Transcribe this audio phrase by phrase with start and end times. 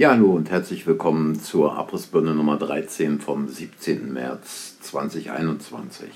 [0.00, 4.10] Ja, hallo und herzlich willkommen zur Abrissbirne Nummer 13 vom 17.
[4.14, 6.08] März 2021.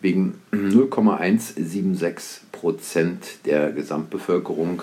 [0.00, 4.82] wegen 0,176 Prozent der Gesamtbevölkerung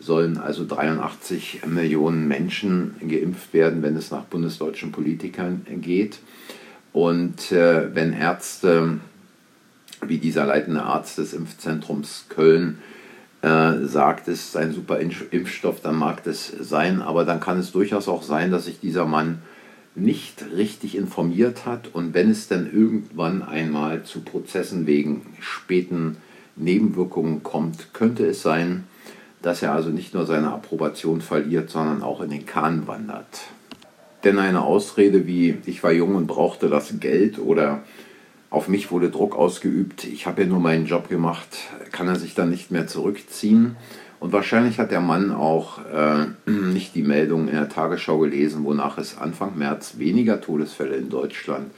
[0.00, 6.18] sollen also 83 Millionen Menschen geimpft werden, wenn es nach bundesdeutschen Politikern geht.
[6.92, 8.98] Und äh, wenn Ärzte,
[10.06, 12.78] wie dieser leitende Arzt des Impfzentrums Köln,
[13.42, 17.72] äh, sagt, es ist ein super Impfstoff, dann mag das sein, aber dann kann es
[17.72, 19.38] durchaus auch sein, dass sich dieser Mann
[19.94, 26.18] nicht richtig informiert hat und wenn es dann irgendwann einmal zu Prozessen wegen späten
[26.56, 28.84] Nebenwirkungen kommt, könnte es sein,
[29.42, 33.40] dass er also nicht nur seine Approbation verliert, sondern auch in den Kahn wandert.
[34.24, 37.82] Denn eine Ausrede wie ich war jung und brauchte das Geld oder
[38.50, 41.48] auf mich wurde Druck ausgeübt, ich habe ja nur meinen Job gemacht,
[41.92, 43.76] kann er sich dann nicht mehr zurückziehen.
[44.20, 48.98] Und wahrscheinlich hat der Mann auch äh, nicht die Meldung in der Tagesschau gelesen, wonach
[48.98, 51.70] es Anfang März weniger Todesfälle in Deutschland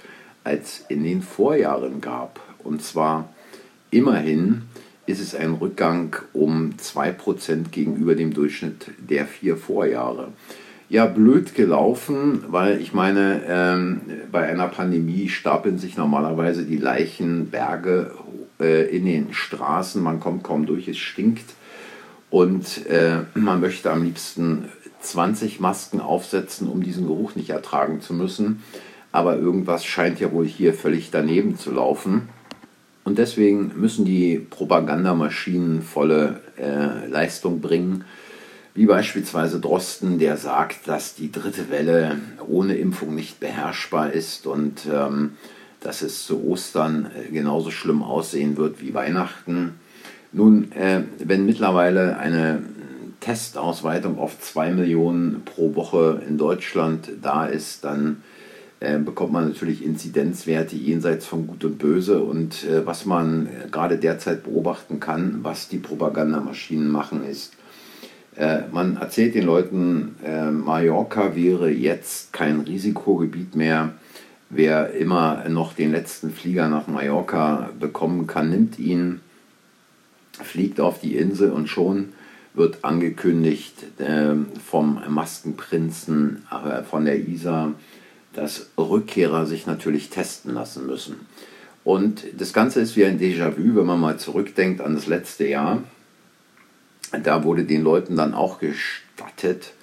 [0.44, 2.41] als in den Vorjahren gab.
[2.62, 3.28] Und zwar
[3.91, 4.62] immerhin
[5.06, 10.28] ist es ein Rückgang um 2% gegenüber dem Durchschnitt der vier Vorjahre.
[10.90, 14.00] Ja, blöd gelaufen, weil ich meine, ähm,
[14.32, 18.10] bei einer Pandemie stapeln sich normalerweise die Leichenberge
[18.58, 21.54] äh, in den Straßen, man kommt kaum durch, es stinkt
[22.28, 24.64] und äh, man möchte am liebsten
[25.00, 28.64] 20 Masken aufsetzen, um diesen Geruch nicht ertragen zu müssen.
[29.12, 32.28] Aber irgendwas scheint ja wohl hier völlig daneben zu laufen.
[33.04, 38.04] Und deswegen müssen die Propagandamaschinen volle äh, Leistung bringen.
[38.75, 44.86] Wie beispielsweise Drosten, der sagt, dass die dritte Welle ohne Impfung nicht beherrschbar ist und
[44.92, 45.32] ähm,
[45.81, 49.72] dass es zu Ostern äh, genauso schlimm aussehen wird wie Weihnachten.
[50.32, 52.62] Nun, äh, wenn mittlerweile eine
[53.19, 58.22] Testausweitung auf 2 Millionen pro Woche in Deutschland da ist, dann
[58.78, 62.22] äh, bekommt man natürlich Inzidenzwerte jenseits von Gut und Böse.
[62.22, 67.54] Und äh, was man gerade derzeit beobachten kann, was die Propagandamaschinen machen, ist,
[68.36, 73.94] äh, man erzählt den Leuten, äh, Mallorca wäre jetzt kein Risikogebiet mehr.
[74.48, 79.21] Wer immer noch den letzten Flieger nach Mallorca bekommen kann, nimmt ihn
[80.32, 82.12] fliegt auf die Insel und schon
[82.54, 84.34] wird angekündigt äh,
[84.65, 87.72] vom Maskenprinzen äh, von der ISA,
[88.32, 91.27] dass Rückkehrer sich natürlich testen lassen müssen.
[91.84, 95.82] Und das Ganze ist wie ein Déjà-vu, wenn man mal zurückdenkt an das letzte Jahr.
[97.22, 99.74] Da wurde den Leuten dann auch gestattet,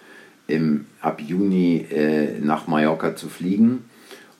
[0.47, 3.85] im, ab Juni äh, nach Mallorca zu fliegen.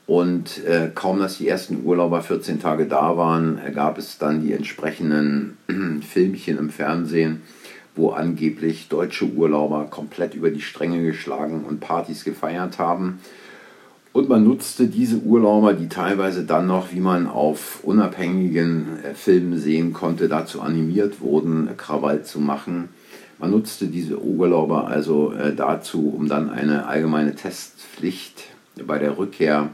[0.05, 4.53] Und äh, kaum, dass die ersten Urlauber 14 Tage da waren, gab es dann die
[4.53, 5.57] entsprechenden
[6.01, 7.41] Filmchen im Fernsehen,
[7.93, 13.19] wo angeblich deutsche Urlauber komplett über die Stränge geschlagen und Partys gefeiert haben.
[14.17, 19.59] Und man nutzte diese Urlauber, die teilweise dann noch, wie man auf unabhängigen äh, Filmen
[19.59, 22.89] sehen konnte, dazu animiert wurden, Krawall zu machen.
[23.37, 28.45] Man nutzte diese Urlauber also äh, dazu, um dann eine allgemeine Testpflicht
[28.87, 29.69] bei der Rückkehr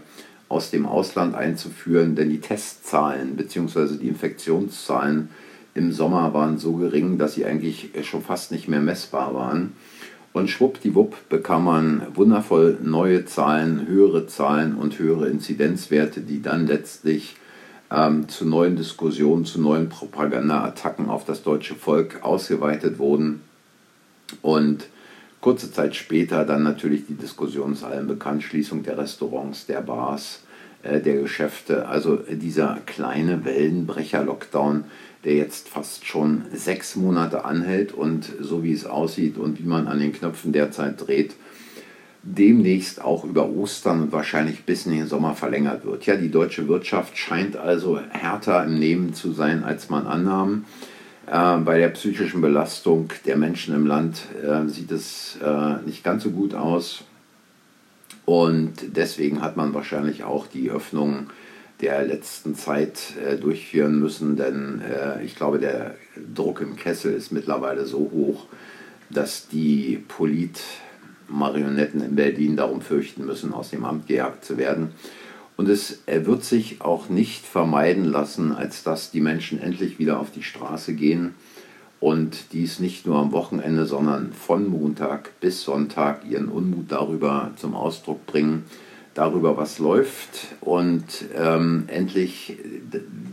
[0.50, 3.96] aus dem Ausland einzuführen, denn die Testzahlen bzw.
[3.96, 5.30] die Infektionszahlen
[5.74, 9.72] im Sommer waren so gering, dass sie eigentlich schon fast nicht mehr messbar waren.
[10.34, 17.36] Und schwuppdiwupp bekam man wundervoll neue Zahlen, höhere Zahlen und höhere Inzidenzwerte, die dann letztlich
[17.92, 23.42] ähm, zu neuen Diskussionen, zu neuen Propagandaattacken auf das deutsche Volk ausgeweitet wurden.
[24.42, 24.88] Und
[25.40, 30.42] kurze Zeit später dann natürlich die Diskussion zu allem bekannt, Schließung der Restaurants, der Bars,
[30.84, 31.88] äh, der Geschäfte.
[31.88, 34.86] Also dieser kleine Wellenbrecher-Lockdown,
[35.24, 39.88] der jetzt fast schon sechs Monate anhält und so wie es aussieht und wie man
[39.88, 41.36] an den Knöpfen derzeit dreht,
[42.24, 46.06] demnächst auch über Ostern und wahrscheinlich bis in den Sommer verlängert wird.
[46.06, 50.66] Ja, die deutsche Wirtschaft scheint also härter im Nehmen zu sein, als man annahm.
[51.28, 56.24] Äh, bei der psychischen Belastung der Menschen im Land äh, sieht es äh, nicht ganz
[56.24, 57.04] so gut aus.
[58.26, 61.28] Und deswegen hat man wahrscheinlich auch die Öffnung
[61.82, 65.96] der letzten Zeit äh, durchführen müssen, denn äh, ich glaube, der
[66.34, 68.46] Druck im Kessel ist mittlerweile so hoch,
[69.10, 74.92] dass die Politmarionetten in Berlin darum fürchten müssen, aus dem Amt gejagt zu werden.
[75.58, 80.32] Und es wird sich auch nicht vermeiden lassen, als dass die Menschen endlich wieder auf
[80.32, 81.36] die Straße gehen
[82.04, 87.76] und dies nicht nur am Wochenende, sondern von Montag bis Sonntag ihren Unmut darüber zum
[87.76, 88.66] Ausdruck bringen,
[89.14, 92.58] darüber, was läuft und ähm, endlich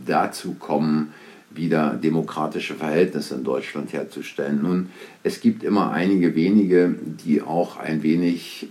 [0.05, 1.11] dazu kommen,
[1.49, 4.61] wieder demokratische Verhältnisse in Deutschland herzustellen.
[4.63, 4.89] Nun,
[5.21, 6.95] es gibt immer einige wenige,
[7.25, 8.69] die auch ein wenig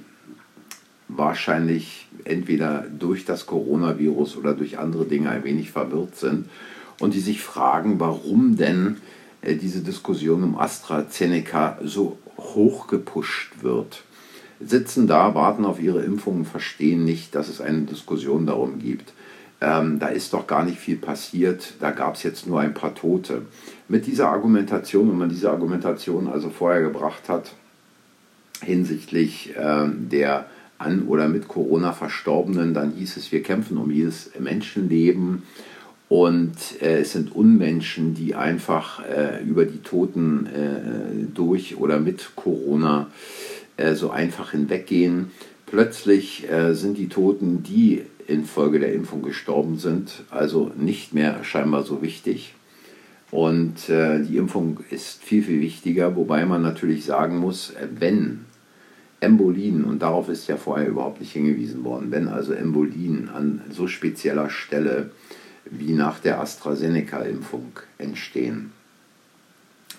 [1.08, 6.46] wahrscheinlich entweder durch das Coronavirus oder durch andere Dinge ein wenig verwirrt sind
[7.00, 8.96] und die sich fragen, warum denn
[9.43, 14.03] diese Diskussion um AstraZeneca so hoch gepusht wird.
[14.61, 19.13] Sitzen da, warten auf ihre Impfungen, verstehen nicht, dass es eine Diskussion darum gibt.
[19.63, 22.95] Ähm, da ist doch gar nicht viel passiert, da gab es jetzt nur ein paar
[22.95, 23.43] Tote.
[23.89, 27.53] Mit dieser Argumentation, wenn man diese Argumentation also vorher gebracht hat,
[28.63, 30.47] hinsichtlich ähm, der
[30.79, 35.43] an oder mit Corona Verstorbenen, dann hieß es, wir kämpfen um jedes Menschenleben
[36.11, 42.33] und äh, es sind Unmenschen, die einfach äh, über die Toten äh, durch oder mit
[42.35, 43.07] Corona
[43.77, 45.31] äh, so einfach hinweggehen.
[45.67, 51.85] Plötzlich äh, sind die Toten, die infolge der Impfung gestorben sind, also nicht mehr scheinbar
[51.85, 52.55] so wichtig.
[53.31, 58.47] Und äh, die Impfung ist viel, viel wichtiger, wobei man natürlich sagen muss, wenn
[59.21, 63.87] Embolien, und darauf ist ja vorher überhaupt nicht hingewiesen worden, wenn also Embolien an so
[63.87, 65.13] spezieller Stelle
[65.70, 68.72] wie nach der AstraZeneca-Impfung entstehen.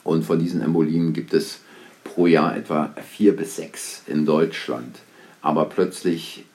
[0.03, 1.61] Und von diesen Embolien gibt es
[2.03, 4.99] pro Jahr etwa vier bis sechs in Deutschland,
[5.41, 6.45] aber plötzlich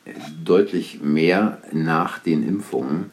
[0.45, 3.11] deutlich mehr nach den Impfungen.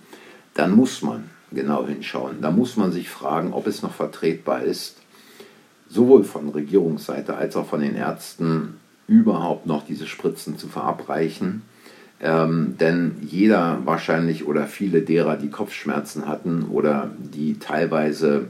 [0.54, 2.42] Dann muss man genau hinschauen.
[2.42, 4.98] Da muss man sich fragen, ob es noch vertretbar ist,
[5.90, 8.78] sowohl von Regierungsseite als auch von den Ärzten
[9.08, 11.62] überhaupt noch diese Spritzen zu verabreichen
[12.24, 18.46] ähm, denn jeder wahrscheinlich oder viele derer, die Kopfschmerzen hatten oder die teilweise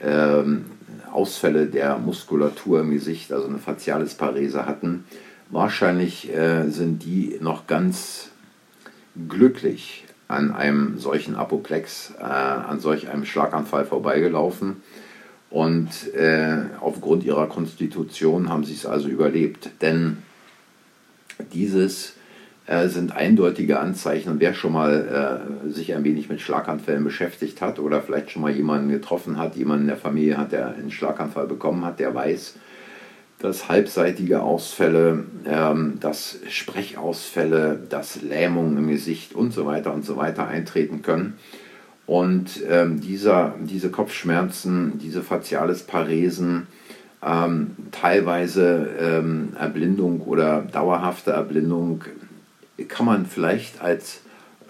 [0.00, 0.64] ähm,
[1.12, 5.04] Ausfälle der Muskulatur im Gesicht, also eine facialis Parese hatten,
[5.50, 8.30] wahrscheinlich äh, sind die noch ganz
[9.28, 14.82] glücklich an einem solchen Apoplex, äh, an solch einem Schlaganfall vorbeigelaufen.
[15.50, 19.68] Und äh, aufgrund ihrer Konstitution haben sie es also überlebt.
[19.82, 20.22] Denn
[21.52, 22.14] dieses
[22.72, 24.30] äh, sind eindeutige Anzeichen.
[24.30, 28.40] Und wer schon mal äh, sich ein wenig mit Schlaganfällen beschäftigt hat oder vielleicht schon
[28.40, 32.14] mal jemanden getroffen hat, jemanden in der Familie hat, der einen Schlaganfall bekommen hat, der
[32.14, 32.54] weiß,
[33.40, 40.16] dass halbseitige Ausfälle, ähm, dass Sprechausfälle, dass Lähmungen im Gesicht und so weiter und so
[40.16, 41.34] weiter eintreten können.
[42.06, 46.68] Und ähm, dieser, diese Kopfschmerzen, diese faciales Paresen,
[47.22, 52.02] ähm, teilweise ähm, Erblindung oder dauerhafte Erblindung
[52.88, 54.20] kann man vielleicht als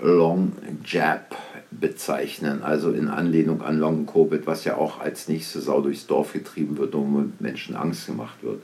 [0.00, 0.52] Long
[0.84, 1.36] Jab
[1.70, 6.32] bezeichnen, also in Anlehnung an Long Covid, was ja auch als nächste Sau durchs Dorf
[6.32, 8.60] getrieben wird und Menschen Angst gemacht wird.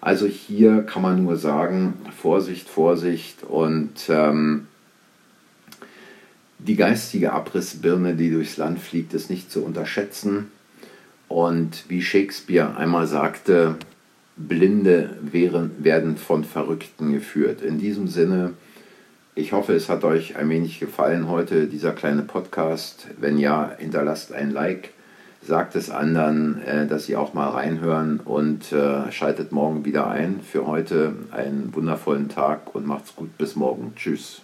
[0.00, 4.66] Also hier kann man nur sagen, Vorsicht, Vorsicht und ähm,
[6.58, 10.50] die geistige Abrissbirne, die durchs Land fliegt, ist nicht zu unterschätzen.
[11.28, 13.76] Und wie Shakespeare einmal sagte,
[14.36, 17.62] Blinde werden von Verrückten geführt.
[17.62, 18.54] In diesem Sinne,
[19.34, 23.08] ich hoffe, es hat euch ein wenig gefallen heute, dieser kleine Podcast.
[23.18, 24.90] Wenn ja, hinterlasst ein Like,
[25.42, 30.40] sagt es anderen, äh, dass sie auch mal reinhören und äh, schaltet morgen wieder ein.
[30.40, 33.36] Für heute einen wundervollen Tag und macht's gut.
[33.38, 33.92] Bis morgen.
[33.96, 34.42] Tschüss.